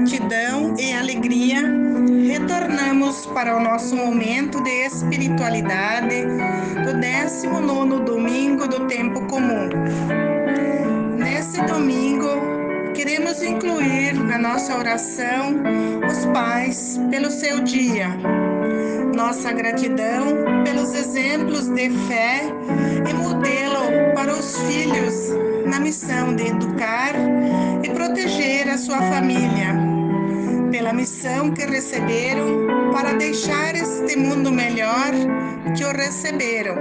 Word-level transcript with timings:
gratidão 0.00 0.74
e 0.78 0.94
alegria, 0.94 1.60
retornamos 2.26 3.26
para 3.26 3.54
o 3.54 3.60
nosso 3.60 3.94
momento 3.94 4.62
de 4.62 4.86
espiritualidade 4.86 6.24
do 6.86 6.98
19 6.98 8.04
domingo 8.04 8.66
do 8.66 8.86
tempo 8.86 9.20
comum. 9.26 9.68
Nesse 11.18 11.60
domingo, 11.64 12.28
queremos 12.94 13.42
incluir 13.42 14.14
na 14.14 14.38
nossa 14.38 14.78
oração 14.78 15.56
os 16.08 16.24
pais 16.32 16.98
pelo 17.10 17.30
seu 17.30 17.60
dia. 17.60 18.08
Nossa 19.14 19.52
gratidão 19.52 20.64
pelos 20.64 20.94
exemplos 20.94 21.68
de 21.68 21.90
fé 22.08 22.40
e 23.06 23.12
modelo 23.12 24.14
para 24.14 24.32
os 24.32 24.56
filhos 24.62 25.30
na 25.66 25.78
missão 25.78 26.34
de 26.34 26.46
educar 26.46 27.14
e 27.82 27.90
proteger 27.90 28.68
a 28.68 28.76
sua 28.76 28.98
família, 28.98 29.69
pela 30.90 30.92
missão 30.92 31.52
que 31.52 31.64
receberam 31.66 32.66
para 32.92 33.12
deixar 33.12 33.76
este 33.76 34.16
mundo 34.16 34.50
melhor 34.50 35.12
que 35.76 35.84
o 35.84 35.92
receberam. 35.92 36.74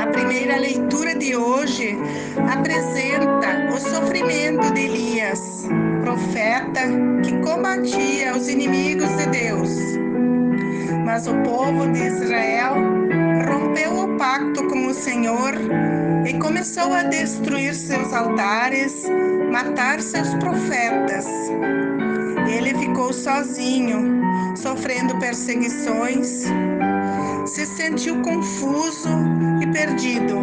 A 0.00 0.06
primeira 0.06 0.56
leitura 0.56 1.14
de 1.14 1.36
hoje 1.36 1.96
apresenta 2.50 3.68
o 3.74 3.78
sofrimento 3.78 4.72
de 4.72 4.80
Elias, 4.80 5.68
profeta 6.02 6.80
que 7.22 7.38
combatia 7.40 8.34
os 8.34 8.48
inimigos 8.48 9.10
de 9.16 9.26
Deus. 9.26 9.70
Mas 11.04 11.26
o 11.26 11.34
povo 11.42 11.86
de 11.88 11.98
Israel 11.98 12.76
rompeu 13.46 14.04
o 14.04 14.16
pacto 14.16 14.66
com 14.68 14.86
o 14.86 14.94
Senhor 14.94 15.52
e 16.26 16.32
começou 16.38 16.94
a 16.94 17.02
destruir 17.02 17.74
seus 17.74 18.12
altares, 18.14 19.04
matar 19.50 20.00
seus 20.00 20.32
profetas. 20.36 21.26
Ele 22.50 22.74
ficou 22.74 23.12
sozinho, 23.12 24.20
sofrendo 24.56 25.16
perseguições, 25.18 26.46
se 27.46 27.66
sentiu 27.66 28.20
confuso 28.22 29.08
e 29.62 29.66
perdido. 29.68 30.36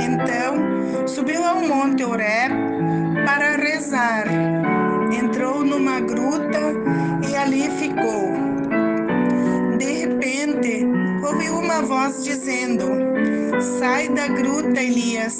Então, 0.00 1.06
subiu 1.06 1.44
ao 1.44 1.60
Monte 1.60 2.04
Oreb 2.04 2.52
para 3.26 3.56
rezar. 3.56 4.26
Entrou 5.12 5.64
numa 5.64 6.00
gruta 6.00 6.60
e 7.28 7.36
ali 7.36 7.70
ficou. 7.70 8.32
De 9.78 10.06
repente, 10.06 10.86
ouviu 11.26 11.58
uma 11.58 11.82
voz 11.82 12.24
dizendo: 12.24 12.86
Sai 13.78 14.08
da 14.08 14.28
gruta, 14.28 14.80
Elias, 14.80 15.38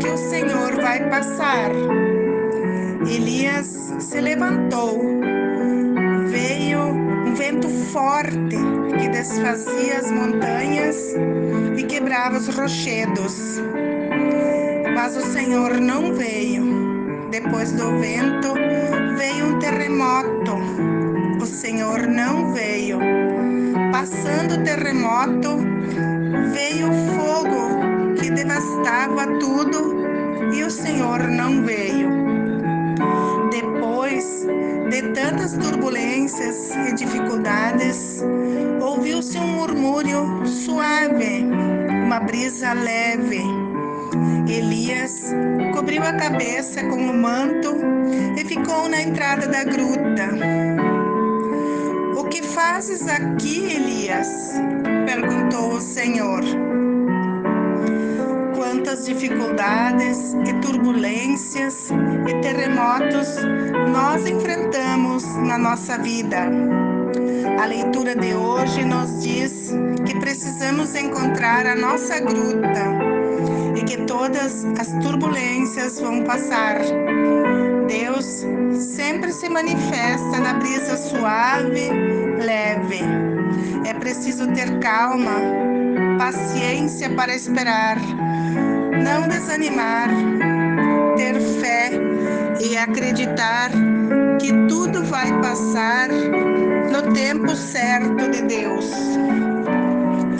que 0.00 0.08
o 0.08 0.16
Senhor 0.16 0.74
vai 0.76 1.08
passar. 1.08 1.70
Elias 3.08 3.66
se 4.00 4.20
levantou. 4.20 5.00
Veio 6.28 6.80
um 6.80 7.34
vento 7.34 7.68
forte 7.68 8.56
que 8.98 9.08
desfazia 9.08 9.98
as 9.98 10.10
montanhas 10.10 11.14
e 11.76 11.82
quebrava 11.84 12.36
os 12.36 12.48
rochedos. 12.48 13.60
Mas 14.94 15.16
o 15.16 15.20
Senhor 15.32 15.78
não 15.80 16.14
veio. 16.14 16.64
Depois 17.30 17.72
do 17.72 17.98
vento, 17.98 18.54
veio 19.16 19.54
um 19.54 19.58
terremoto. 19.58 20.56
O 21.40 21.46
Senhor 21.46 22.06
não 22.06 22.52
veio. 22.52 22.98
Passando 23.92 24.54
o 24.54 24.64
terremoto, 24.64 25.58
veio 26.52 26.88
fogo 27.14 28.14
que 28.20 28.30
devastava 28.30 29.26
tudo 29.38 29.96
e 30.52 30.62
o 30.64 30.70
Senhor 30.70 31.28
não 31.28 31.62
veio. 31.62 31.85
Tantas 35.36 35.52
turbulências 35.52 36.70
e 36.88 36.94
dificuldades, 36.94 38.22
ouviu-se 38.80 39.36
um 39.36 39.46
murmúrio 39.46 40.46
suave, 40.46 41.44
uma 42.06 42.18
brisa 42.20 42.72
leve. 42.72 43.42
Elias 44.48 45.34
cobriu 45.74 46.02
a 46.02 46.14
cabeça 46.14 46.82
com 46.84 46.96
o 46.96 47.12
manto 47.12 47.76
e 48.38 48.44
ficou 48.46 48.88
na 48.88 49.02
entrada 49.02 49.46
da 49.46 49.62
gruta. 49.62 50.30
O 52.16 52.24
que 52.24 52.42
fazes 52.42 53.06
aqui, 53.06 53.74
Elias? 53.74 54.54
perguntou 55.04 55.74
o 55.74 55.80
Senhor. 55.80 56.40
Dificuldades 59.06 60.34
e 60.34 60.52
turbulências 60.60 61.90
e 62.28 62.40
terremotos 62.40 63.36
nós 63.92 64.26
enfrentamos 64.26 65.24
na 65.46 65.56
nossa 65.56 65.96
vida. 65.96 66.50
A 67.62 67.66
leitura 67.66 68.16
de 68.16 68.34
hoje 68.34 68.84
nos 68.84 69.22
diz 69.22 69.72
que 70.04 70.18
precisamos 70.18 70.92
encontrar 70.96 71.66
a 71.66 71.76
nossa 71.76 72.18
gruta 72.18 72.82
e 73.76 73.84
que 73.84 73.98
todas 74.06 74.64
as 74.76 74.88
turbulências 75.00 76.00
vão 76.00 76.24
passar. 76.24 76.80
Deus 77.86 78.44
sempre 78.72 79.32
se 79.32 79.48
manifesta 79.48 80.40
na 80.40 80.54
brisa 80.54 80.96
suave, 80.96 81.90
leve. 82.44 83.02
É 83.88 83.94
preciso 83.94 84.48
ter 84.48 84.80
calma, 84.80 85.36
paciência 86.18 87.08
para 87.10 87.36
esperar, 87.36 87.98
não 89.06 89.28
desanimar, 89.28 90.08
ter 91.16 91.40
fé 91.60 91.92
e 92.60 92.76
acreditar 92.76 93.70
que 94.40 94.52
tudo 94.68 95.04
vai 95.04 95.32
passar 95.40 96.08
no 96.08 97.14
tempo 97.14 97.54
certo 97.54 98.28
de 98.30 98.42
Deus. 98.42 98.90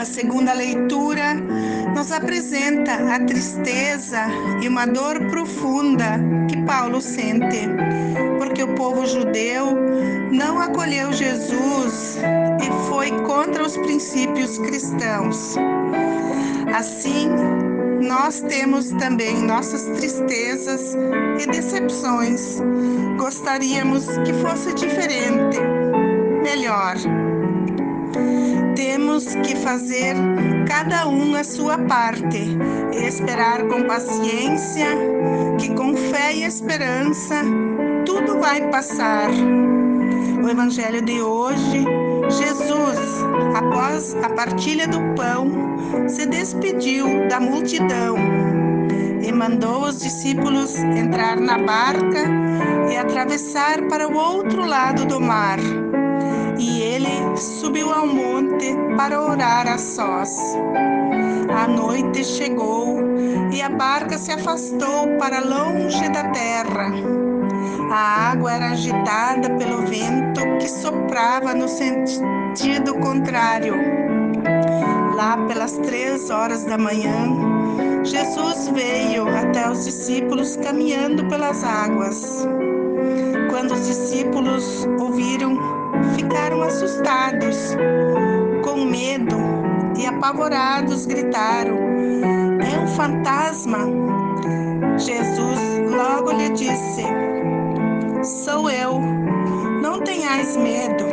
A 0.00 0.04
segunda 0.04 0.52
leitura 0.52 1.34
nos 1.94 2.10
apresenta 2.10 3.14
a 3.14 3.20
tristeza 3.20 4.26
e 4.60 4.66
uma 4.66 4.84
dor 4.84 5.20
profunda 5.30 6.18
que 6.50 6.60
Paulo 6.62 7.00
sente, 7.00 7.68
porque 8.38 8.64
o 8.64 8.74
povo 8.74 9.06
judeu 9.06 9.76
não 10.32 10.60
acolheu 10.60 11.12
Jesus 11.12 12.18
e 12.60 12.88
foi 12.88 13.12
contra 13.22 13.64
os 13.64 13.76
princípios 13.76 14.58
cristãos. 14.58 15.54
Assim, 16.74 17.30
nós 18.02 18.40
temos 18.40 18.90
também 18.92 19.42
nossas 19.42 19.82
tristezas 19.98 20.94
e 21.42 21.46
decepções. 21.46 22.60
Gostaríamos 23.18 24.06
que 24.24 24.32
fosse 24.34 24.72
diferente, 24.74 25.58
melhor. 26.42 26.96
Temos 28.74 29.34
que 29.36 29.56
fazer 29.56 30.14
cada 30.68 31.08
um 31.08 31.34
a 31.34 31.44
sua 31.44 31.78
parte 31.78 32.56
e 32.92 33.06
esperar 33.06 33.66
com 33.68 33.84
paciência 33.84 34.86
que 35.58 35.74
com 35.74 35.96
fé 35.96 36.34
e 36.34 36.44
esperança 36.44 37.42
tudo 38.04 38.38
vai 38.38 38.68
passar. 38.70 39.30
O 40.42 40.48
evangelho 40.48 41.02
de 41.02 41.20
hoje, 41.20 41.84
Jesus, 42.30 42.98
após 43.56 44.14
a 44.22 44.30
partilha 44.30 44.86
do 44.86 44.98
pão, 45.14 45.50
se 46.08 46.26
despediu 46.26 47.28
da 47.28 47.40
multidão 47.40 48.16
e 49.22 49.32
mandou 49.32 49.84
os 49.84 50.00
discípulos 50.00 50.76
entrar 50.76 51.40
na 51.40 51.58
barca 51.58 52.24
e 52.90 52.96
atravessar 52.96 53.82
para 53.88 54.08
o 54.08 54.16
outro 54.16 54.64
lado 54.66 55.04
do 55.06 55.20
mar 55.20 55.58
e 56.58 56.80
ele 56.80 57.36
subiu 57.36 57.92
ao 57.92 58.06
monte 58.06 58.74
para 58.96 59.20
orar 59.20 59.66
a 59.68 59.78
sós. 59.78 60.36
A 61.54 61.66
noite 61.68 62.24
chegou 62.24 62.98
e 63.52 63.60
a 63.62 63.68
barca 63.68 64.18
se 64.18 64.32
afastou 64.32 65.16
para 65.18 65.40
longe 65.40 66.08
da 66.08 66.24
terra. 66.30 67.25
A 67.90 68.30
água 68.32 68.52
era 68.52 68.70
agitada 68.70 69.50
pelo 69.50 69.82
vento 69.86 70.40
que 70.58 70.68
soprava 70.68 71.54
no 71.54 71.68
sentido 71.68 72.94
contrário. 72.96 73.74
Lá 75.14 75.36
pelas 75.48 75.72
três 75.78 76.30
horas 76.30 76.64
da 76.64 76.76
manhã, 76.76 77.12
Jesus 78.04 78.68
veio 78.68 79.28
até 79.28 79.70
os 79.70 79.84
discípulos 79.84 80.56
caminhando 80.56 81.26
pelas 81.28 81.64
águas. 81.64 82.46
Quando 83.50 83.72
os 83.72 83.86
discípulos 83.86 84.86
ouviram 85.00 85.58
ficaram 86.14 86.62
assustados, 86.62 87.76
com 88.62 88.84
medo 88.84 89.36
e 89.98 90.06
apavorados 90.06 91.06
gritaram: 91.06 91.76
É 92.60 92.78
um 92.78 92.86
fantasma! 92.88 93.78
Jesus 94.98 95.60
logo 95.90 96.32
lhe 96.32 96.50
disse: 96.50 97.25
sou 98.26 98.68
eu. 98.68 99.00
Não 99.80 100.00
tenhais 100.00 100.56
medo. 100.56 101.04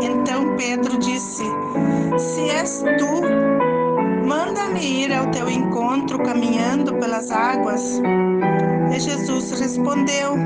Então 0.00 0.56
Pedro 0.56 0.96
disse: 0.98 1.42
Se 2.18 2.48
és 2.48 2.82
tu, 2.98 4.26
manda-me 4.26 4.80
ir 4.80 5.12
ao 5.12 5.30
teu 5.30 5.50
encontro 5.50 6.22
caminhando 6.22 6.94
pelas 6.94 7.30
águas. 7.30 8.00
E 8.94 9.00
Jesus 9.00 9.58
respondeu: 9.58 10.36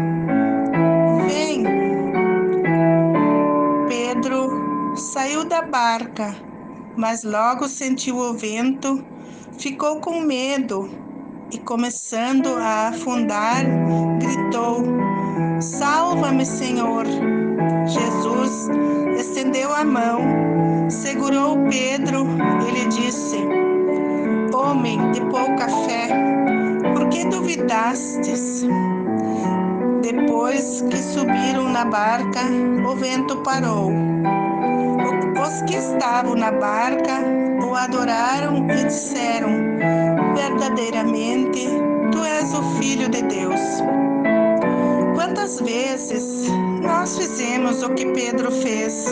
Vem. 1.26 1.64
Pedro 3.88 4.96
saiu 4.96 5.44
da 5.44 5.62
barca, 5.62 6.34
mas 6.96 7.24
logo 7.24 7.68
sentiu 7.68 8.16
o 8.16 8.32
vento, 8.32 9.04
ficou 9.58 10.00
com 10.00 10.20
medo 10.20 10.88
e, 11.52 11.58
começando 11.58 12.56
a 12.56 12.88
afundar, 12.88 13.64
gritou: 14.18 15.03
Salva-me, 15.64 16.44
Senhor! 16.44 17.06
Jesus 17.86 18.68
estendeu 19.18 19.74
a 19.74 19.82
mão, 19.82 20.20
segurou 20.90 21.56
Pedro 21.70 22.26
e 22.68 22.70
lhe 22.70 22.86
disse: 22.88 23.38
Homem 24.54 25.10
de 25.12 25.22
pouca 25.22 25.66
fé, 25.86 26.08
por 26.92 27.08
que 27.08 27.24
duvidastes? 27.24 28.66
Depois 30.02 30.82
que 30.82 30.98
subiram 30.98 31.70
na 31.70 31.86
barca, 31.86 32.42
o 32.86 32.94
vento 32.94 33.38
parou. 33.38 33.90
Os 35.42 35.62
que 35.62 35.76
estavam 35.76 36.34
na 36.34 36.52
barca 36.52 37.22
o 37.66 37.74
adoraram 37.74 38.66
e 38.70 38.84
disseram: 38.84 39.48
Verdadeiramente, 40.34 41.66
tu 42.12 42.22
és 42.22 42.52
o 42.52 42.62
Filho 42.78 43.08
de 43.08 43.22
Deus. 43.22 43.82
Quantas 45.24 45.58
vezes 45.58 46.50
nós 46.82 47.16
fizemos 47.16 47.82
o 47.82 47.88
que 47.94 48.04
Pedro 48.12 48.52
fez? 48.52 49.06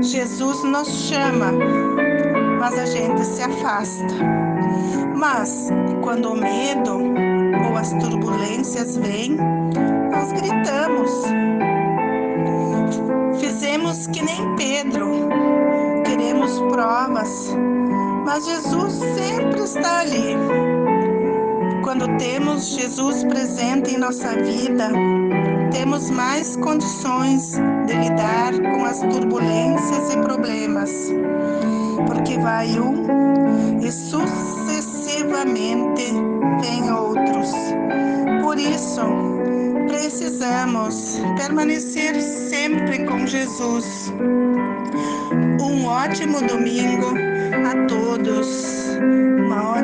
Jesus 0.00 0.64
nos 0.64 0.88
chama, 1.08 1.52
mas 2.58 2.76
a 2.76 2.86
gente 2.86 3.24
se 3.24 3.42
afasta. 3.42 4.12
Mas 5.14 5.68
quando 6.02 6.32
o 6.32 6.34
medo 6.34 6.98
ou 7.64 7.76
as 7.76 7.92
turbulências 7.92 8.96
vêm, 8.96 9.36
nós 10.10 10.32
gritamos. 10.32 11.12
Fizemos 13.38 14.08
que 14.08 14.20
nem 14.20 14.56
Pedro, 14.56 15.28
queremos 16.04 16.58
provas, 16.72 17.54
mas 18.26 18.44
Jesus 18.44 18.94
sempre 18.94 19.60
está 19.60 20.00
ali. 20.00 20.61
Quando 22.02 22.18
temos 22.18 22.70
Jesus 22.70 23.22
presente 23.22 23.94
em 23.94 23.96
nossa 23.96 24.34
vida, 24.34 24.90
temos 25.70 26.10
mais 26.10 26.56
condições 26.56 27.52
de 27.86 27.92
lidar 27.92 28.52
com 28.74 28.84
as 28.84 28.98
turbulências 28.98 30.12
e 30.12 30.16
problemas, 30.16 30.90
porque 32.08 32.36
vai 32.40 32.76
um 32.80 33.06
e 33.80 33.92
sucessivamente 33.92 36.12
vem 36.60 36.90
outros. 36.90 37.52
Por 38.42 38.58
isso, 38.58 39.02
precisamos 39.86 41.20
permanecer 41.36 42.20
sempre 42.20 43.06
com 43.06 43.24
Jesus. 43.24 44.12
Um 45.60 45.86
ótimo 45.86 46.40
domingo 46.48 47.14
a 47.64 47.86
todos, 47.86 48.98
uma 49.46 49.78
ótima 49.78 49.81